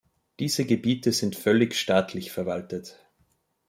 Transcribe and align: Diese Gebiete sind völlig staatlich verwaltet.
Diese 0.39 0.65
Gebiete 0.65 1.11
sind 1.11 1.35
völlig 1.35 1.75
staatlich 1.79 2.31
verwaltet. 2.31 3.05